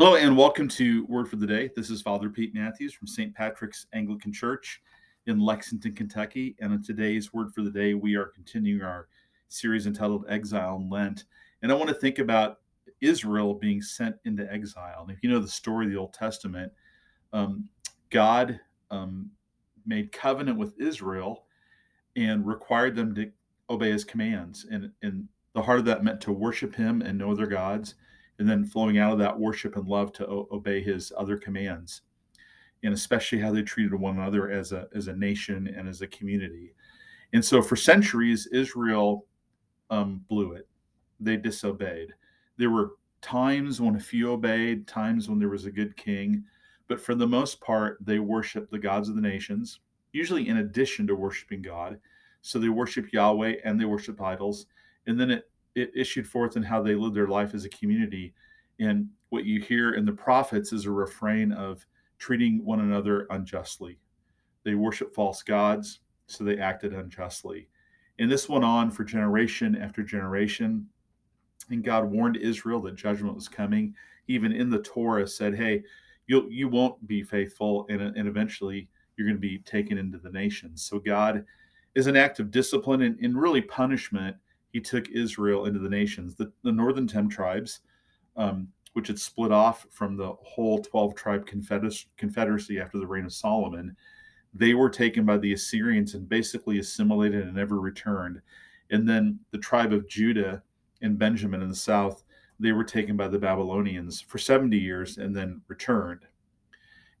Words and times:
Hello 0.00 0.14
and 0.14 0.34
welcome 0.34 0.66
to 0.66 1.04
Word 1.08 1.28
for 1.28 1.36
the 1.36 1.46
Day. 1.46 1.68
This 1.76 1.90
is 1.90 2.00
Father 2.00 2.30
Pete 2.30 2.54
Matthews 2.54 2.94
from 2.94 3.06
St. 3.06 3.34
Patrick's 3.34 3.86
Anglican 3.92 4.32
Church 4.32 4.80
in 5.26 5.38
Lexington, 5.38 5.94
Kentucky. 5.94 6.56
And 6.58 6.72
in 6.72 6.82
today's 6.82 7.34
Word 7.34 7.52
for 7.52 7.60
the 7.60 7.70
Day, 7.70 7.92
we 7.92 8.14
are 8.14 8.24
continuing 8.24 8.80
our 8.80 9.08
series 9.48 9.86
entitled 9.86 10.24
Exile 10.26 10.76
in 10.76 10.88
Lent. 10.88 11.24
And 11.60 11.70
I 11.70 11.74
want 11.74 11.90
to 11.90 11.94
think 11.94 12.18
about 12.18 12.60
Israel 13.02 13.52
being 13.52 13.82
sent 13.82 14.16
into 14.24 14.50
exile. 14.50 15.02
And 15.02 15.10
if 15.10 15.22
you 15.22 15.28
know 15.28 15.38
the 15.38 15.46
story 15.46 15.84
of 15.84 15.92
the 15.92 15.98
Old 15.98 16.14
Testament, 16.14 16.72
um, 17.34 17.68
God 18.08 18.58
um, 18.90 19.30
made 19.84 20.12
covenant 20.12 20.56
with 20.56 20.80
Israel 20.80 21.44
and 22.16 22.46
required 22.46 22.96
them 22.96 23.14
to 23.16 23.30
obey 23.68 23.90
his 23.90 24.04
commands. 24.04 24.64
And, 24.70 24.92
and 25.02 25.28
the 25.52 25.60
heart 25.60 25.80
of 25.80 25.84
that 25.84 26.02
meant 26.02 26.22
to 26.22 26.32
worship 26.32 26.74
him 26.74 27.02
and 27.02 27.18
no 27.18 27.30
other 27.30 27.46
gods 27.46 27.96
and 28.40 28.48
then 28.48 28.64
flowing 28.64 28.98
out 28.98 29.12
of 29.12 29.18
that 29.18 29.38
worship 29.38 29.76
and 29.76 29.86
love 29.86 30.12
to 30.14 30.26
o- 30.26 30.48
obey 30.50 30.82
his 30.82 31.12
other 31.16 31.36
commands. 31.36 32.02
And 32.82 32.94
especially 32.94 33.38
how 33.38 33.52
they 33.52 33.62
treated 33.62 33.94
one 33.94 34.18
another 34.18 34.50
as 34.50 34.72
a 34.72 34.88
as 34.94 35.06
a 35.08 35.14
nation 35.14 35.72
and 35.76 35.86
as 35.86 36.00
a 36.00 36.06
community. 36.08 36.74
And 37.32 37.44
so 37.44 37.62
for 37.62 37.76
centuries 37.76 38.48
israel 38.48 39.26
um, 39.90 40.24
blew 40.28 40.52
it. 40.54 40.66
They 41.20 41.36
disobeyed. 41.36 42.14
There 42.56 42.70
were 42.70 42.92
times 43.20 43.80
when 43.80 43.96
a 43.96 44.00
few 44.00 44.32
obeyed 44.32 44.88
times 44.88 45.28
when 45.28 45.38
there 45.38 45.50
was 45.50 45.66
a 45.66 45.70
good 45.70 45.96
king. 45.96 46.42
But 46.88 47.00
for 47.00 47.14
the 47.14 47.26
most 47.26 47.60
part 47.60 47.98
they 48.00 48.18
worshiped 48.18 48.70
the 48.70 48.78
gods 48.78 49.08
of 49.08 49.14
the 49.14 49.20
nations 49.20 49.80
usually 50.12 50.48
in 50.48 50.58
addition 50.58 51.06
to 51.06 51.14
worshiping 51.14 51.62
god. 51.62 51.98
So 52.42 52.58
they 52.58 52.68
worship 52.68 53.12
yahweh 53.12 53.56
and 53.64 53.78
they 53.78 53.84
worship 53.84 54.20
idols. 54.20 54.66
And 55.06 55.20
then 55.20 55.30
it 55.30 55.49
it 55.74 55.90
issued 55.94 56.26
forth 56.26 56.56
in 56.56 56.62
how 56.62 56.82
they 56.82 56.94
lived 56.94 57.14
their 57.14 57.28
life 57.28 57.54
as 57.54 57.64
a 57.64 57.70
community. 57.70 58.34
And 58.78 59.08
what 59.28 59.44
you 59.44 59.60
hear 59.60 59.92
in 59.94 60.04
the 60.04 60.12
prophets 60.12 60.72
is 60.72 60.86
a 60.86 60.90
refrain 60.90 61.52
of 61.52 61.86
treating 62.18 62.64
one 62.64 62.80
another 62.80 63.26
unjustly. 63.30 63.98
They 64.64 64.74
worship 64.74 65.14
false 65.14 65.42
gods, 65.42 66.00
so 66.26 66.44
they 66.44 66.58
acted 66.58 66.92
unjustly. 66.92 67.68
And 68.18 68.30
this 68.30 68.48
went 68.48 68.64
on 68.64 68.90
for 68.90 69.04
generation 69.04 69.76
after 69.76 70.02
generation. 70.02 70.86
And 71.70 71.84
God 71.84 72.04
warned 72.04 72.36
Israel 72.36 72.80
that 72.82 72.96
judgment 72.96 73.34
was 73.34 73.48
coming. 73.48 73.94
Even 74.28 74.52
in 74.52 74.70
the 74.70 74.80
Torah 74.80 75.26
said, 75.26 75.54
hey, 75.54 75.82
you 76.26 76.46
you 76.50 76.68
won't 76.68 77.06
be 77.06 77.22
faithful, 77.22 77.86
and, 77.88 78.00
and 78.00 78.28
eventually 78.28 78.88
you're 79.16 79.26
going 79.26 79.36
to 79.36 79.40
be 79.40 79.58
taken 79.58 79.98
into 79.98 80.18
the 80.18 80.30
nations. 80.30 80.82
So 80.82 80.98
God 80.98 81.44
is 81.94 82.06
an 82.06 82.16
act 82.16 82.38
of 82.38 82.50
discipline 82.50 83.02
and, 83.02 83.18
and 83.20 83.40
really 83.40 83.60
punishment 83.60 84.36
he 84.72 84.80
took 84.80 85.08
Israel 85.10 85.66
into 85.66 85.78
the 85.78 85.88
nations. 85.88 86.34
The, 86.34 86.52
the 86.62 86.72
northern 86.72 87.06
10 87.06 87.28
tribes, 87.28 87.80
um, 88.36 88.68
which 88.92 89.08
had 89.08 89.18
split 89.18 89.52
off 89.52 89.86
from 89.90 90.16
the 90.16 90.32
whole 90.42 90.80
12 90.80 91.14
tribe 91.14 91.46
confederacy 91.46 92.80
after 92.80 92.98
the 92.98 93.06
reign 93.06 93.24
of 93.24 93.32
Solomon, 93.32 93.96
they 94.52 94.74
were 94.74 94.90
taken 94.90 95.24
by 95.24 95.36
the 95.38 95.52
Assyrians 95.52 96.14
and 96.14 96.28
basically 96.28 96.78
assimilated 96.78 97.44
and 97.44 97.54
never 97.54 97.80
returned. 97.80 98.40
And 98.90 99.08
then 99.08 99.38
the 99.52 99.58
tribe 99.58 99.92
of 99.92 100.08
Judah 100.08 100.62
and 101.02 101.18
Benjamin 101.18 101.62
in 101.62 101.68
the 101.68 101.74
south, 101.74 102.24
they 102.58 102.72
were 102.72 102.84
taken 102.84 103.16
by 103.16 103.28
the 103.28 103.38
Babylonians 103.38 104.20
for 104.20 104.38
70 104.38 104.76
years 104.76 105.18
and 105.18 105.34
then 105.34 105.62
returned. 105.68 106.22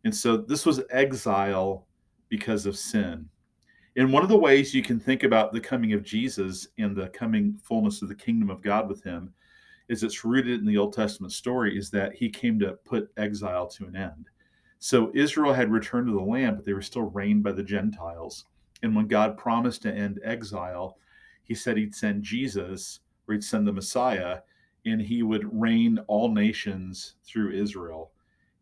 And 0.04 0.14
so 0.14 0.36
this 0.36 0.66
was 0.66 0.82
exile 0.90 1.86
because 2.28 2.66
of 2.66 2.76
sin. 2.76 3.28
And 3.96 4.12
one 4.12 4.22
of 4.22 4.28
the 4.28 4.38
ways 4.38 4.74
you 4.74 4.82
can 4.82 5.00
think 5.00 5.24
about 5.24 5.52
the 5.52 5.60
coming 5.60 5.92
of 5.92 6.04
Jesus 6.04 6.68
and 6.78 6.96
the 6.96 7.08
coming 7.08 7.58
fullness 7.62 8.02
of 8.02 8.08
the 8.08 8.14
kingdom 8.14 8.48
of 8.48 8.62
God 8.62 8.88
with 8.88 9.02
him 9.02 9.32
is 9.88 10.04
it's 10.04 10.24
rooted 10.24 10.60
in 10.60 10.66
the 10.66 10.78
Old 10.78 10.92
Testament 10.92 11.32
story 11.32 11.76
is 11.76 11.90
that 11.90 12.14
he 12.14 12.28
came 12.28 12.58
to 12.60 12.78
put 12.84 13.10
exile 13.16 13.66
to 13.66 13.86
an 13.86 13.96
end. 13.96 14.26
So 14.78 15.10
Israel 15.14 15.52
had 15.52 15.72
returned 15.72 16.06
to 16.06 16.12
the 16.12 16.20
land, 16.20 16.56
but 16.56 16.64
they 16.64 16.72
were 16.72 16.80
still 16.80 17.10
reigned 17.10 17.42
by 17.42 17.52
the 17.52 17.62
Gentiles. 17.62 18.46
And 18.82 18.94
when 18.94 19.08
God 19.08 19.36
promised 19.36 19.82
to 19.82 19.92
end 19.92 20.20
exile, 20.24 20.96
he 21.42 21.54
said 21.54 21.76
he'd 21.76 21.94
send 21.94 22.22
Jesus 22.22 23.00
or 23.26 23.34
he'd 23.34 23.44
send 23.44 23.66
the 23.66 23.72
Messiah 23.72 24.38
and 24.86 25.00
he 25.00 25.22
would 25.22 25.48
reign 25.52 25.98
all 26.06 26.32
nations 26.32 27.14
through 27.24 27.52
Israel. 27.52 28.12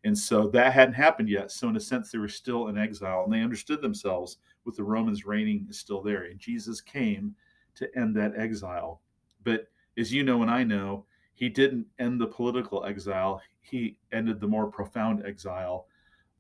And 0.05 0.17
so 0.17 0.49
that 0.49 0.73
hadn't 0.73 0.95
happened 0.95 1.29
yet. 1.29 1.51
So, 1.51 1.69
in 1.69 1.77
a 1.77 1.81
sense, 1.81 2.11
they 2.11 2.19
were 2.19 2.29
still 2.29 2.69
in 2.69 2.79
exile 2.79 3.25
and 3.25 3.33
they 3.33 3.43
understood 3.43 3.83
themselves 3.83 4.39
with 4.65 4.77
the 4.77 4.85
Romans 4.85 5.27
reigning 5.27 5.67
is 5.69 5.79
still 5.79 6.03
there. 6.03 6.25
And 6.25 6.39
Jesus 6.39 6.81
came 6.81 7.35
to 7.75 7.89
end 7.97 8.15
that 8.17 8.37
exile. 8.37 9.01
But 9.45 9.69
as 9.97 10.13
you 10.13 10.23
know 10.23 10.43
and 10.43 10.51
I 10.51 10.63
know, 10.63 11.05
he 11.35 11.49
didn't 11.49 11.87
end 11.99 12.21
the 12.21 12.27
political 12.27 12.85
exile, 12.85 13.41
he 13.61 13.97
ended 14.13 14.41
the 14.41 14.47
more 14.47 14.67
profound 14.67 15.25
exile 15.27 15.87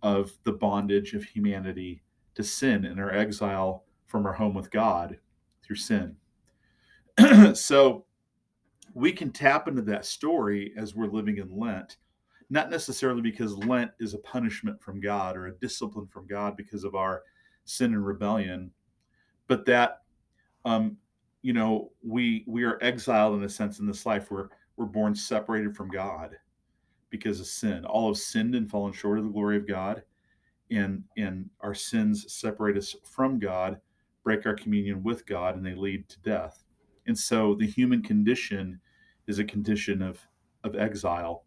of 0.03 0.33
the 0.45 0.53
bondage 0.53 1.15
of 1.15 1.25
humanity 1.25 2.03
to 2.35 2.43
sin 2.43 2.85
and 2.85 3.01
our 3.01 3.13
exile 3.13 3.85
from 4.07 4.27
our 4.27 4.33
home 4.33 4.55
with 4.55 4.71
God 4.71 5.19
through 5.63 5.77
sin. 5.77 6.17
so 7.55 8.05
we 8.95 9.13
can 9.13 9.31
tap 9.31 9.69
into 9.69 9.83
that 9.83 10.05
story 10.05 10.73
as 10.77 10.95
we're 10.95 11.07
living 11.07 11.39
in 11.39 11.57
Lent 11.57 11.97
not 12.50 12.70
necessarily 12.70 13.20
because 13.20 13.56
Lent 13.56 13.91
is 14.00 14.14
a 14.14 14.19
punishment 14.19 14.81
from 14.81 15.00
God 15.00 15.36
or 15.36 15.47
a 15.47 15.56
discipline 15.56 16.06
from 16.06 16.26
God 16.26 16.56
because 16.56 16.84
of 16.84 16.94
our 16.94 17.22
sin 17.64 17.92
and 17.92 18.06
rebellion, 18.06 18.70
but 19.47 19.66
that 19.66 20.03
um, 20.64 20.97
you 21.42 21.53
know 21.53 21.92
we 22.03 22.44
we 22.47 22.64
are 22.64 22.78
exiled 22.82 23.36
in 23.36 23.44
a 23.44 23.48
sense 23.48 23.81
in 23.81 23.86
this 23.86 24.06
life. 24.06 24.31
We're 24.31 24.48
we're 24.76 24.86
born 24.86 25.14
separated 25.14 25.76
from 25.76 25.88
God 25.88 26.36
because 27.10 27.41
of 27.41 27.47
sin. 27.47 27.84
All 27.84 28.09
have 28.09 28.19
sinned 28.19 28.54
and 28.54 28.70
fallen 28.70 28.92
short 28.92 29.19
of 29.19 29.25
the 29.25 29.30
glory 29.30 29.56
of 29.56 29.66
God, 29.66 30.03
and 30.70 31.04
and 31.19 31.50
our 31.60 31.75
sins 31.75 32.32
separate 32.32 32.78
us 32.78 32.97
from 33.04 33.38
God, 33.38 33.78
break 34.25 34.47
our 34.47 34.54
communion 34.54 35.03
with 35.03 35.26
God, 35.26 35.56
and 35.56 35.65
they 35.65 35.75
lead 35.75 36.09
to 36.09 36.20
death. 36.20 36.65
And 37.06 37.19
so 37.19 37.54
the 37.54 37.66
human 37.66 38.03
condition 38.03 38.80
is 39.26 39.38
a 39.38 39.44
condition 39.44 40.00
of 40.00 40.19
of 40.65 40.76
exile 40.76 41.44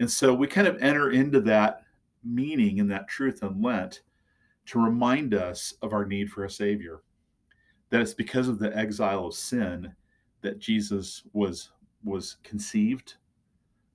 and 0.00 0.10
so 0.10 0.32
we 0.34 0.46
kind 0.46 0.66
of 0.66 0.82
enter 0.82 1.10
into 1.10 1.40
that 1.42 1.82
meaning 2.24 2.80
and 2.80 2.90
that 2.90 3.06
truth 3.06 3.42
in 3.42 3.62
Lent 3.62 4.00
to 4.66 4.82
remind 4.82 5.34
us 5.34 5.74
of 5.82 5.92
our 5.92 6.06
need 6.06 6.30
for 6.30 6.44
a 6.44 6.50
Savior. 6.50 7.02
That 7.90 8.00
it's 8.00 8.14
because 8.14 8.48
of 8.48 8.58
the 8.58 8.76
exile 8.76 9.26
of 9.26 9.34
sin 9.34 9.94
that 10.40 10.58
Jesus 10.58 11.22
was 11.34 11.70
was 12.02 12.38
conceived, 12.42 13.16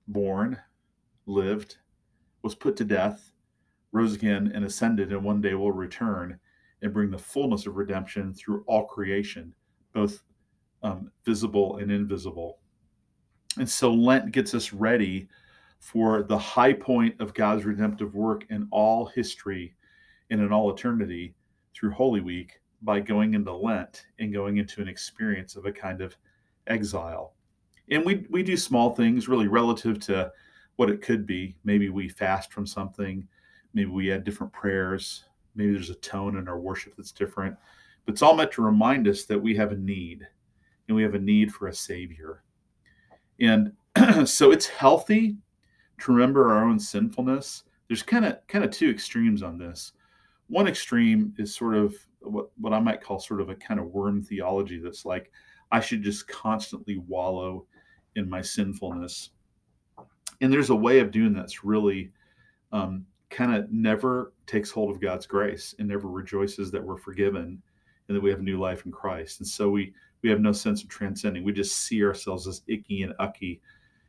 born, 0.06 0.56
lived, 1.26 1.78
was 2.42 2.54
put 2.54 2.76
to 2.76 2.84
death, 2.84 3.32
rose 3.90 4.14
again, 4.14 4.52
and 4.54 4.64
ascended, 4.64 5.12
and 5.12 5.24
one 5.24 5.40
day 5.40 5.54
will 5.54 5.72
return 5.72 6.38
and 6.82 6.92
bring 6.92 7.10
the 7.10 7.18
fullness 7.18 7.66
of 7.66 7.76
redemption 7.76 8.32
through 8.32 8.62
all 8.68 8.84
creation, 8.86 9.52
both 9.92 10.22
um, 10.84 11.10
visible 11.24 11.78
and 11.78 11.90
invisible. 11.90 12.58
And 13.58 13.68
so 13.68 13.92
Lent 13.92 14.30
gets 14.30 14.54
us 14.54 14.72
ready 14.72 15.28
for 15.86 16.24
the 16.24 16.36
high 16.36 16.72
point 16.72 17.14
of 17.20 17.32
God's 17.32 17.64
redemptive 17.64 18.12
work 18.16 18.44
in 18.50 18.66
all 18.72 19.06
history 19.06 19.76
and 20.30 20.40
in 20.40 20.52
all 20.52 20.74
eternity 20.74 21.32
through 21.72 21.92
Holy 21.92 22.20
Week 22.20 22.60
by 22.82 22.98
going 22.98 23.34
into 23.34 23.52
Lent 23.52 24.06
and 24.18 24.32
going 24.32 24.56
into 24.56 24.82
an 24.82 24.88
experience 24.88 25.54
of 25.54 25.64
a 25.64 25.70
kind 25.70 26.00
of 26.00 26.16
exile. 26.66 27.34
And 27.88 28.04
we, 28.04 28.26
we 28.30 28.42
do 28.42 28.56
small 28.56 28.96
things 28.96 29.28
really 29.28 29.46
relative 29.46 30.00
to 30.00 30.32
what 30.74 30.90
it 30.90 31.02
could 31.02 31.24
be. 31.24 31.54
Maybe 31.62 31.88
we 31.88 32.08
fast 32.08 32.52
from 32.52 32.66
something, 32.66 33.24
maybe 33.72 33.90
we 33.90 34.10
add 34.10 34.24
different 34.24 34.52
prayers, 34.52 35.26
maybe 35.54 35.70
there's 35.70 35.90
a 35.90 35.94
tone 35.94 36.36
in 36.36 36.48
our 36.48 36.58
worship 36.58 36.94
that's 36.96 37.12
different. 37.12 37.56
But 38.04 38.14
it's 38.14 38.22
all 38.22 38.34
meant 38.34 38.50
to 38.52 38.62
remind 38.62 39.06
us 39.06 39.22
that 39.26 39.40
we 39.40 39.54
have 39.54 39.70
a 39.70 39.76
need 39.76 40.26
and 40.88 40.96
we 40.96 41.04
have 41.04 41.14
a 41.14 41.20
need 41.20 41.54
for 41.54 41.68
a 41.68 41.72
Savior. 41.72 42.42
And 43.38 43.72
so 44.24 44.50
it's 44.50 44.66
healthy 44.66 45.36
to 46.00 46.12
remember 46.12 46.50
our 46.50 46.64
own 46.64 46.78
sinfulness. 46.78 47.64
There's 47.88 48.02
kind 48.02 48.24
of 48.24 48.38
kind 48.48 48.64
of 48.64 48.70
two 48.70 48.90
extremes 48.90 49.42
on 49.42 49.58
this. 49.58 49.92
One 50.48 50.68
extreme 50.68 51.34
is 51.38 51.54
sort 51.54 51.74
of 51.74 51.94
what 52.20 52.50
what 52.58 52.72
I 52.72 52.80
might 52.80 53.02
call 53.02 53.18
sort 53.18 53.40
of 53.40 53.48
a 53.48 53.54
kind 53.54 53.80
of 53.80 53.86
worm 53.86 54.22
theology 54.22 54.78
that's 54.78 55.04
like 55.04 55.30
I 55.72 55.80
should 55.80 56.02
just 56.02 56.28
constantly 56.28 56.98
wallow 56.98 57.66
in 58.14 58.28
my 58.28 58.40
sinfulness. 58.40 59.30
And 60.40 60.52
there's 60.52 60.70
a 60.70 60.76
way 60.76 61.00
of 61.00 61.10
doing 61.10 61.32
that's 61.32 61.64
really 61.64 62.10
um, 62.72 63.06
kind 63.30 63.54
of 63.54 63.70
never 63.70 64.32
takes 64.46 64.70
hold 64.70 64.90
of 64.90 65.00
God's 65.00 65.26
grace 65.26 65.74
and 65.78 65.88
never 65.88 66.08
rejoices 66.08 66.70
that 66.70 66.82
we're 66.82 66.98
forgiven 66.98 67.62
and 68.08 68.16
that 68.16 68.22
we 68.22 68.30
have 68.30 68.40
new 68.40 68.58
life 68.58 68.86
in 68.86 68.92
Christ. 68.92 69.40
And 69.40 69.48
so 69.48 69.70
we 69.70 69.92
we 70.22 70.30
have 70.30 70.40
no 70.40 70.52
sense 70.52 70.82
of 70.82 70.88
transcending. 70.88 71.44
We 71.44 71.52
just 71.52 71.78
see 71.78 72.04
ourselves 72.04 72.46
as 72.46 72.62
icky 72.66 73.02
and 73.02 73.14
ucky. 73.18 73.60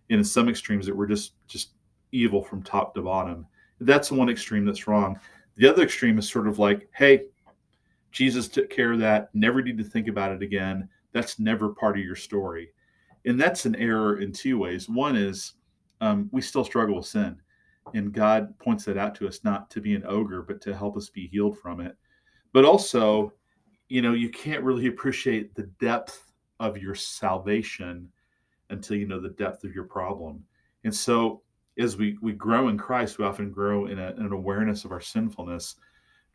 And 0.09 0.19
in 0.19 0.23
some 0.23 0.49
extremes 0.49 0.85
that 0.85 0.95
we're 0.95 1.07
just 1.07 1.33
just 1.47 1.71
evil 2.11 2.43
from 2.43 2.63
top 2.63 2.95
to 2.95 3.01
bottom. 3.01 3.45
That's 3.79 4.09
the 4.09 4.15
one 4.15 4.29
extreme 4.29 4.65
that's 4.65 4.87
wrong. 4.87 5.19
The 5.55 5.67
other 5.67 5.83
extreme 5.83 6.17
is 6.17 6.29
sort 6.29 6.47
of 6.47 6.59
like, 6.59 6.89
hey, 6.95 7.23
Jesus 8.11 8.47
took 8.47 8.69
care 8.69 8.93
of 8.93 8.99
that. 8.99 9.29
Never 9.33 9.61
need 9.61 9.77
to 9.77 9.83
think 9.83 10.07
about 10.07 10.31
it 10.31 10.41
again. 10.41 10.89
That's 11.11 11.39
never 11.39 11.69
part 11.69 11.97
of 11.97 12.03
your 12.03 12.15
story. 12.15 12.69
And 13.25 13.39
that's 13.39 13.65
an 13.65 13.75
error 13.75 14.19
in 14.19 14.31
two 14.31 14.57
ways. 14.57 14.87
One 14.87 15.15
is 15.15 15.53
um, 16.01 16.29
we 16.31 16.41
still 16.41 16.63
struggle 16.63 16.95
with 16.95 17.05
sin. 17.05 17.37
And 17.93 18.11
God 18.11 18.57
points 18.59 18.85
that 18.85 18.97
out 18.97 19.15
to 19.15 19.27
us 19.27 19.43
not 19.43 19.69
to 19.71 19.81
be 19.81 19.95
an 19.95 20.03
ogre, 20.05 20.41
but 20.41 20.61
to 20.61 20.75
help 20.75 20.97
us 20.97 21.09
be 21.09 21.27
healed 21.27 21.57
from 21.57 21.79
it. 21.79 21.95
But 22.53 22.65
also, 22.65 23.33
you 23.89 24.01
know, 24.01 24.13
you 24.13 24.29
can't 24.29 24.63
really 24.63 24.87
appreciate 24.87 25.55
the 25.55 25.69
depth 25.79 26.31
of 26.59 26.77
your 26.77 26.95
salvation 26.95 28.09
until 28.69 28.97
you 28.97 29.07
know 29.07 29.21
the 29.21 29.29
depth 29.29 29.63
of 29.63 29.73
your 29.73 29.85
problem. 29.85 30.43
And 30.83 30.93
so, 30.93 31.41
as 31.77 31.97
we, 31.97 32.17
we 32.21 32.33
grow 32.33 32.69
in 32.69 32.77
Christ, 32.77 33.17
we 33.17 33.25
often 33.25 33.51
grow 33.51 33.85
in, 33.85 33.99
a, 33.99 34.11
in 34.11 34.25
an 34.25 34.31
awareness 34.31 34.85
of 34.85 34.91
our 34.91 35.01
sinfulness. 35.01 35.75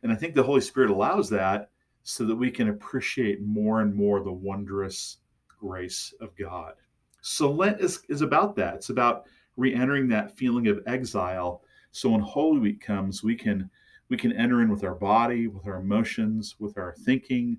And 0.01 0.11
I 0.11 0.15
think 0.15 0.35
the 0.35 0.43
Holy 0.43 0.61
Spirit 0.61 0.89
allows 0.89 1.29
that 1.29 1.69
so 2.03 2.25
that 2.25 2.35
we 2.35 2.51
can 2.51 2.69
appreciate 2.69 3.41
more 3.41 3.81
and 3.81 3.93
more 3.93 4.21
the 4.21 4.31
wondrous 4.31 5.17
grace 5.47 6.13
of 6.19 6.35
God. 6.35 6.73
So 7.21 7.51
Lent 7.51 7.79
is, 7.79 8.01
is 8.09 8.21
about 8.21 8.55
that. 8.57 8.75
It's 8.75 8.89
about 8.89 9.25
re-entering 9.55 10.07
that 10.09 10.35
feeling 10.35 10.67
of 10.67 10.81
exile. 10.87 11.63
So 11.91 12.09
when 12.09 12.21
Holy 12.21 12.59
Week 12.59 12.81
comes, 12.81 13.23
we 13.23 13.35
can 13.35 13.69
we 14.09 14.17
can 14.17 14.33
enter 14.33 14.61
in 14.61 14.69
with 14.69 14.83
our 14.83 14.95
body, 14.95 15.47
with 15.47 15.65
our 15.65 15.77
emotions, 15.77 16.55
with 16.59 16.77
our 16.77 16.93
thinking, 16.93 17.57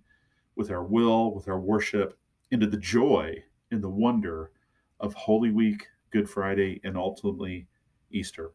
with 0.57 0.71
our 0.71 0.85
will, 0.85 1.35
with 1.35 1.49
our 1.49 1.59
worship, 1.59 2.17
into 2.51 2.67
the 2.67 2.77
joy 2.77 3.43
and 3.71 3.83
the 3.83 3.89
wonder 3.89 4.53
of 5.01 5.15
Holy 5.15 5.51
Week, 5.51 5.87
Good 6.11 6.29
Friday, 6.29 6.81
and 6.85 6.97
ultimately 6.97 7.67
Easter. 8.11 8.53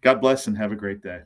God 0.00 0.20
bless 0.20 0.46
and 0.46 0.56
have 0.56 0.72
a 0.72 0.76
great 0.76 1.02
day. 1.02 1.22